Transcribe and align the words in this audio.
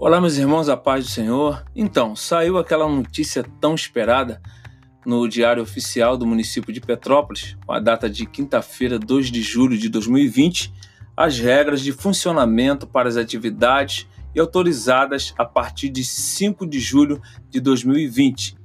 Olá, 0.00 0.20
meus 0.20 0.36
irmãos, 0.36 0.68
a 0.68 0.76
paz 0.76 1.06
do 1.06 1.10
Senhor. 1.10 1.64
Então, 1.74 2.14
saiu 2.14 2.56
aquela 2.56 2.88
notícia 2.88 3.44
tão 3.60 3.74
esperada 3.74 4.40
no 5.04 5.26
Diário 5.28 5.60
Oficial 5.60 6.16
do 6.16 6.24
município 6.24 6.72
de 6.72 6.80
Petrópolis, 6.80 7.56
com 7.66 7.72
a 7.72 7.80
data 7.80 8.08
de 8.08 8.24
quinta-feira, 8.24 8.96
2 8.96 9.28
de 9.28 9.42
julho 9.42 9.76
de 9.76 9.88
2020, 9.88 10.72
as 11.16 11.40
regras 11.40 11.80
de 11.80 11.90
funcionamento 11.90 12.86
para 12.86 13.08
as 13.08 13.16
atividades 13.16 14.06
e 14.32 14.38
autorizadas 14.38 15.34
a 15.36 15.44
partir 15.44 15.88
de 15.88 16.04
5 16.04 16.64
de 16.64 16.78
julho 16.78 17.20
de 17.50 17.58
2020. 17.58 18.56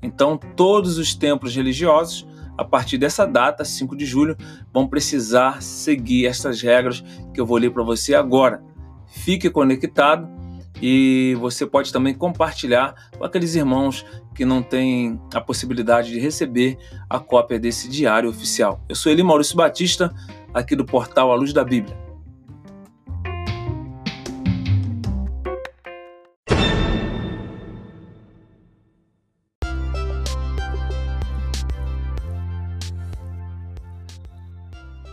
Então, 0.00 0.38
todos 0.38 0.98
os 0.98 1.16
templos 1.16 1.56
religiosos, 1.56 2.24
a 2.56 2.64
partir 2.64 2.96
dessa 2.96 3.26
data, 3.26 3.64
5 3.64 3.96
de 3.96 4.06
julho, 4.06 4.36
vão 4.72 4.86
precisar 4.86 5.64
seguir 5.64 6.26
essas 6.26 6.62
regras 6.62 7.02
que 7.34 7.40
eu 7.40 7.44
vou 7.44 7.58
ler 7.58 7.72
para 7.72 7.82
você 7.82 8.14
agora. 8.14 8.62
Fique 9.08 9.50
conectado 9.50 10.45
e 10.80 11.36
você 11.40 11.66
pode 11.66 11.92
também 11.92 12.14
compartilhar 12.14 12.94
com 13.16 13.24
aqueles 13.24 13.54
irmãos 13.54 14.04
que 14.34 14.44
não 14.44 14.62
têm 14.62 15.20
a 15.32 15.40
possibilidade 15.40 16.10
de 16.10 16.18
receber 16.18 16.78
a 17.08 17.18
cópia 17.18 17.58
desse 17.58 17.88
diário 17.88 18.28
oficial. 18.28 18.82
Eu 18.88 18.94
sou 18.94 19.10
Eli 19.10 19.22
Maurício 19.22 19.56
Batista, 19.56 20.14
aqui 20.52 20.76
do 20.76 20.84
portal 20.84 21.32
A 21.32 21.34
Luz 21.34 21.52
da 21.52 21.64
Bíblia. 21.64 21.96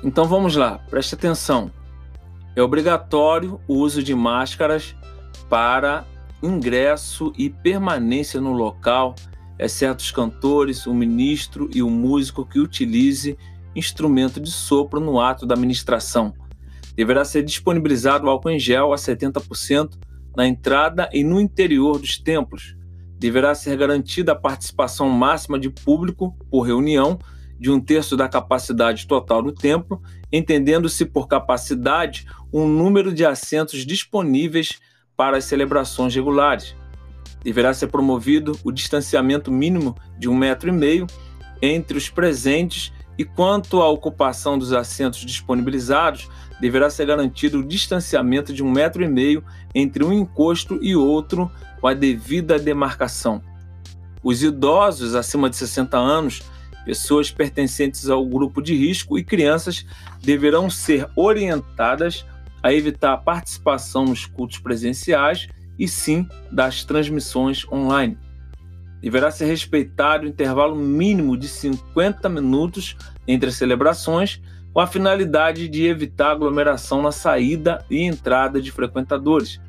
Então 0.03 0.25
vamos 0.25 0.57
lá, 0.57 0.79
preste 0.89 1.15
atenção. 1.15 1.71
É 2.55 2.61
obrigatório 2.61 3.59
o 3.67 3.75
uso 3.75 4.03
de 4.03 4.13
máscaras 4.13 4.93
para 5.53 6.03
ingresso 6.41 7.31
e 7.37 7.47
permanência 7.47 8.41
no 8.41 8.53
local, 8.53 9.13
exceto 9.59 10.03
os 10.03 10.09
cantores, 10.09 10.87
o 10.87 10.95
ministro 10.95 11.69
e 11.71 11.83
o 11.83 11.91
músico 11.91 12.43
que 12.43 12.59
utilize 12.59 13.37
instrumento 13.75 14.39
de 14.39 14.49
sopro 14.49 14.99
no 14.99 15.21
ato 15.21 15.45
da 15.45 15.55
ministração. 15.55 16.33
Deverá 16.95 17.23
ser 17.23 17.43
disponibilizado 17.43 18.27
álcool 18.27 18.49
em 18.49 18.57
gel 18.57 18.93
a 18.93 18.95
70% 18.95 19.91
na 20.35 20.47
entrada 20.47 21.07
e 21.13 21.23
no 21.23 21.39
interior 21.39 21.99
dos 21.99 22.17
templos. 22.17 22.75
Deverá 23.19 23.53
ser 23.53 23.77
garantida 23.77 24.31
a 24.31 24.35
participação 24.35 25.07
máxima 25.07 25.59
de 25.59 25.69
público 25.69 26.35
por 26.49 26.61
reunião 26.61 27.19
de 27.59 27.69
um 27.69 27.79
terço 27.79 28.17
da 28.17 28.27
capacidade 28.27 29.05
total 29.05 29.43
do 29.43 29.51
templo, 29.51 30.01
entendendo-se 30.31 31.05
por 31.05 31.27
capacidade 31.27 32.25
um 32.51 32.67
número 32.67 33.13
de 33.13 33.23
assentos 33.23 33.85
disponíveis 33.85 34.79
para 35.15 35.37
as 35.37 35.45
celebrações 35.45 36.13
regulares. 36.13 36.75
Deverá 37.43 37.73
ser 37.73 37.87
promovido 37.87 38.57
o 38.63 38.71
distanciamento 38.71 39.51
mínimo 39.51 39.95
de 40.17 40.29
um 40.29 40.35
metro 40.35 40.69
e 40.69 40.71
meio 40.71 41.07
entre 41.61 41.97
os 41.97 42.09
presentes 42.09 42.91
e 43.17 43.23
quanto 43.23 43.81
à 43.81 43.89
ocupação 43.89 44.57
dos 44.57 44.73
assentos 44.73 45.19
disponibilizados, 45.19 46.29
deverá 46.59 46.89
ser 46.89 47.05
garantido 47.05 47.59
o 47.59 47.63
distanciamento 47.63 48.53
de 48.53 48.63
um 48.63 48.71
metro 48.71 49.03
e 49.03 49.07
meio 49.07 49.43
entre 49.73 50.03
um 50.03 50.11
encosto 50.11 50.79
e 50.81 50.95
outro 50.95 51.51
com 51.79 51.87
a 51.87 51.93
devida 51.93 52.57
demarcação. 52.57 53.41
Os 54.23 54.41
idosos 54.41 55.15
acima 55.15 55.49
de 55.49 55.57
60 55.57 55.97
anos, 55.97 56.41
pessoas 56.85 57.29
pertencentes 57.29 58.09
ao 58.09 58.25
grupo 58.25 58.61
de 58.61 58.75
risco 58.75 59.17
e 59.17 59.23
crianças 59.23 59.85
deverão 60.21 60.69
ser 60.69 61.07
orientadas 61.15 62.25
a 62.63 62.73
evitar 62.73 63.13
a 63.13 63.17
participação 63.17 64.05
nos 64.05 64.25
cultos 64.25 64.57
presenciais 64.57 65.49
e 65.77 65.85
sim 65.87 66.27
das 66.49 66.85
transmissões 66.85 67.67
online. 67.69 68.17
Deverá 69.01 69.29
ser 69.29 69.45
respeitado 69.45 70.25
o 70.25 70.29
intervalo 70.29 70.77
mínimo 70.77 71.35
de 71.35 71.49
50 71.49 72.29
minutos 72.29 72.95
entre 73.27 73.49
as 73.49 73.55
celebrações, 73.55 74.41
com 74.73 74.79
a 74.79 74.87
finalidade 74.87 75.67
de 75.67 75.85
evitar 75.85 76.31
aglomeração 76.31 77.01
na 77.01 77.11
saída 77.11 77.83
e 77.89 78.01
entrada 78.01 78.61
de 78.61 78.71
frequentadores. 78.71 79.59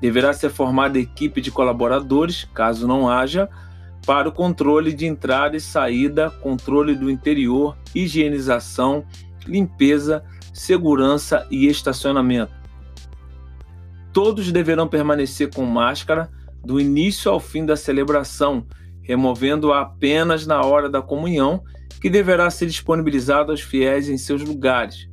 Deverá 0.00 0.32
ser 0.32 0.48
formada 0.48 0.98
equipe 0.98 1.40
de 1.40 1.50
colaboradores, 1.50 2.44
caso 2.54 2.88
não 2.88 3.08
haja, 3.08 3.48
para 4.06 4.28
o 4.28 4.32
controle 4.32 4.94
de 4.94 5.04
entrada 5.04 5.56
e 5.56 5.60
saída, 5.60 6.30
controle 6.30 6.94
do 6.94 7.10
interior, 7.10 7.76
higienização, 7.94 9.04
limpeza 9.46 10.24
segurança 10.56 11.46
e 11.50 11.66
estacionamento. 11.66 12.50
Todos 14.10 14.50
deverão 14.50 14.88
permanecer 14.88 15.50
com 15.54 15.66
máscara 15.66 16.30
do 16.64 16.80
início 16.80 17.30
ao 17.30 17.38
fim 17.38 17.66
da 17.66 17.76
celebração, 17.76 18.66
removendo-a 19.02 19.82
apenas 19.82 20.46
na 20.46 20.62
hora 20.62 20.88
da 20.88 21.02
comunhão, 21.02 21.62
que 22.00 22.08
deverá 22.08 22.48
ser 22.48 22.66
disponibilizado 22.66 23.52
aos 23.52 23.60
fiéis 23.60 24.08
em 24.08 24.16
seus 24.16 24.42
lugares. 24.42 25.06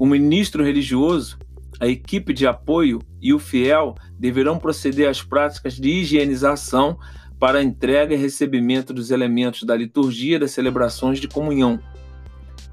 O 0.00 0.06
ministro 0.06 0.64
religioso, 0.64 1.38
a 1.78 1.86
equipe 1.86 2.32
de 2.32 2.46
apoio 2.46 3.00
e 3.20 3.34
o 3.34 3.38
fiel 3.38 3.94
deverão 4.18 4.58
proceder 4.58 5.10
às 5.10 5.22
práticas 5.22 5.74
de 5.74 5.90
higienização 5.90 6.98
para 7.38 7.58
a 7.58 7.62
entrega 7.62 8.14
e 8.14 8.18
recebimento 8.18 8.94
dos 8.94 9.10
elementos 9.10 9.64
da 9.64 9.76
liturgia 9.76 10.38
das 10.38 10.52
celebrações 10.52 11.20
de 11.20 11.28
comunhão 11.28 11.78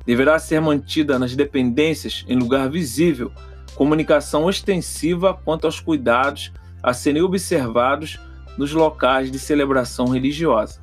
deverá 0.06 0.40
ser 0.40 0.60
mantida 0.60 1.18
nas 1.20 1.36
dependências 1.36 2.26
em 2.28 2.38
lugar 2.38 2.70
visível 2.70 3.32
comunicação 3.76 4.46
ostensiva 4.46 5.34
quanto 5.34 5.66
aos 5.66 5.80
cuidados 5.80 6.52
a 6.84 6.94
serem 6.94 7.22
observados 7.22 8.20
nos 8.58 8.74
locais 8.74 9.32
de 9.32 9.40
celebração 9.40 10.08
religiosa. 10.08 10.80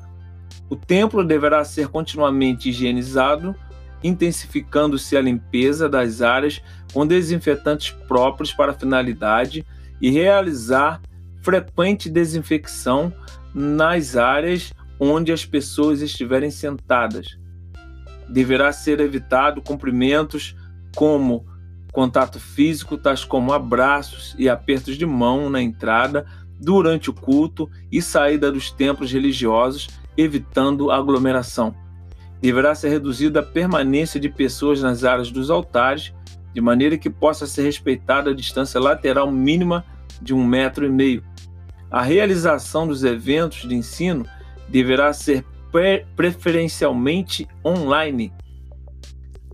O 0.70 0.76
templo 0.76 1.24
deverá 1.24 1.64
ser 1.64 1.88
continuamente 1.88 2.70
higienizado, 2.70 3.54
intensificando-se 4.02 5.16
a 5.16 5.20
limpeza 5.20 5.88
das 5.88 6.22
áreas 6.22 6.60
com 6.92 7.06
desinfetantes 7.06 7.90
próprios 8.06 8.52
para 8.52 8.72
a 8.72 8.74
finalidade 8.74 9.64
e 10.00 10.10
realizar 10.10 11.00
frequente 11.42 12.08
desinfecção 12.08 13.12
nas 13.54 14.16
áreas 14.16 14.72
onde 15.00 15.32
as 15.32 15.44
pessoas 15.44 16.00
estiverem 16.00 16.50
sentadas, 16.50 17.37
deverá 18.28 18.72
ser 18.72 19.00
evitado 19.00 19.62
cumprimentos 19.62 20.54
como 20.94 21.46
contato 21.92 22.38
físico, 22.38 22.98
tais 22.98 23.24
como 23.24 23.52
abraços 23.52 24.34
e 24.38 24.48
apertos 24.48 24.96
de 24.96 25.06
mão 25.06 25.48
na 25.48 25.60
entrada, 25.60 26.26
durante 26.60 27.08
o 27.08 27.14
culto 27.14 27.70
e 27.90 28.02
saída 28.02 28.50
dos 28.50 28.70
templos 28.70 29.12
religiosos, 29.12 29.88
evitando 30.16 30.90
aglomeração. 30.90 31.74
Deverá 32.40 32.74
ser 32.74 32.88
reduzida 32.88 33.40
a 33.40 33.44
permanência 33.44 34.18
de 34.20 34.28
pessoas 34.28 34.82
nas 34.82 35.04
áreas 35.04 35.30
dos 35.30 35.50
altares, 35.50 36.12
de 36.52 36.60
maneira 36.60 36.98
que 36.98 37.10
possa 37.10 37.46
ser 37.46 37.62
respeitada 37.62 38.30
a 38.30 38.34
distância 38.34 38.80
lateral 38.80 39.30
mínima 39.30 39.84
de 40.20 40.34
um 40.34 40.44
metro 40.44 40.84
e 40.84 40.88
meio. 40.88 41.22
A 41.90 42.02
realização 42.02 42.86
dos 42.86 43.04
eventos 43.04 43.68
de 43.68 43.74
ensino 43.74 44.26
deverá 44.68 45.12
ser 45.12 45.44
preferencialmente 46.16 47.46
online. 47.64 48.32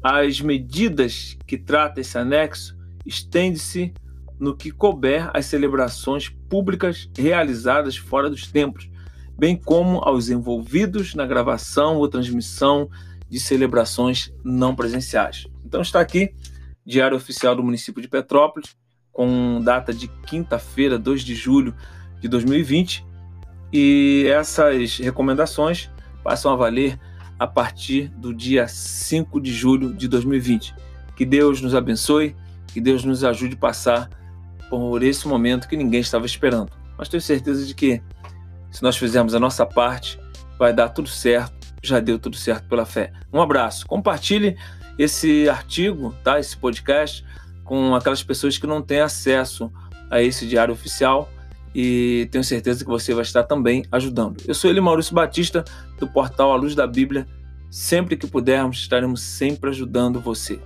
As 0.03 0.41
medidas 0.41 1.37
que 1.47 1.57
trata 1.57 2.01
esse 2.01 2.17
anexo 2.19 2.77
estende-se 3.07 3.93
no 4.39 4.57
que 4.57 4.71
couber 4.71 5.31
às 5.33 5.47
celebrações 5.47 6.29
públicas 6.49 7.09
realizadas 7.17 7.97
fora 7.97 8.29
dos 8.29 8.47
templos, 8.47 8.91
bem 9.39 9.57
como 9.57 9.99
aos 9.99 10.29
envolvidos 10.29 11.15
na 11.15 11.27
gravação 11.27 11.97
ou 11.97 12.09
transmissão 12.09 12.89
de 13.29 13.41
celebrações 13.41 14.33
não 14.45 14.75
presenciais. 14.75 15.47
Então 15.65 15.81
está 15.81 16.01
aqui 16.01 16.35
Diário 16.85 17.17
Oficial 17.17 17.57
do 17.57 17.63
Município 17.63 18.03
de 18.03 18.09
Petrópolis, 18.09 18.77
com 19.11 19.61
data 19.63 19.93
de 19.95 20.09
quinta-feira, 20.27 20.99
2 20.99 21.23
de 21.23 21.35
julho 21.35 21.75
de 22.21 22.29
2020, 22.29 23.05
e 23.73 24.27
essas 24.29 24.99
recomendações 24.99 25.91
passam 26.25 26.51
a 26.51 26.57
valer 26.57 26.99
a 27.39 27.47
partir 27.47 28.09
do 28.09 28.35
dia 28.35 28.67
5 28.67 29.41
de 29.41 29.53
julho 29.53 29.93
de 29.93 30.09
2020. 30.09 30.75
Que 31.15 31.25
Deus 31.27 31.61
nos 31.61 31.75
abençoe, 31.75 32.35
que 32.69 32.81
Deus 32.81 33.05
nos 33.05 33.23
ajude 33.23 33.55
a 33.55 33.59
passar 33.59 34.11
por 34.71 35.03
esse 35.03 35.29
momento 35.29 35.69
que 35.69 35.77
ninguém 35.77 36.01
estava 36.01 36.25
esperando. 36.25 36.73
Mas 36.97 37.09
tenho 37.09 37.21
certeza 37.21 37.65
de 37.67 37.75
que, 37.75 38.03
se 38.71 38.83
nós 38.83 38.97
fizermos 38.97 39.35
a 39.35 39.39
nossa 39.39 39.67
parte, 39.67 40.19
vai 40.59 40.73
dar 40.73 40.89
tudo 40.89 41.09
certo, 41.09 41.55
já 41.83 42.01
deu 42.01 42.19
tudo 42.19 42.37
certo 42.37 42.67
pela 42.69 42.87
fé. 42.87 43.13
Um 43.33 43.41
abraço. 43.41 43.87
Compartilhe 43.87 44.57
esse 44.99 45.49
artigo, 45.49 46.15
tá? 46.25 46.41
esse 46.41 46.57
podcast, 46.57 47.25
com 47.63 47.95
aquelas 47.95 48.23
pessoas 48.23 48.57
que 48.57 48.67
não 48.67 48.81
têm 48.81 49.01
acesso 49.01 49.71
a 50.11 50.23
esse 50.23 50.47
diário 50.47 50.73
oficial 50.73 51.29
e 51.75 52.29
tenho 52.31 52.45
certeza 52.45 52.85
que 52.85 52.91
você 52.91 53.13
vai 53.13 53.23
estar 53.23 53.43
também 53.43 53.85
ajudando. 53.91 54.41
Eu 54.47 54.55
sou 54.55 54.71
ele, 54.71 54.81
Maurício 54.81 55.15
Batista, 55.15 55.65
do 55.99 56.07
portal 56.07 56.53
A 56.53 56.57
Luz 56.57 56.75
da 56.75 56.87
Bíblia. 56.87 57.27
Sempre 57.71 58.17
que 58.17 58.27
pudermos, 58.27 58.79
estaremos 58.79 59.21
sempre 59.21 59.71
ajudando 59.71 60.21
você. 60.21 60.61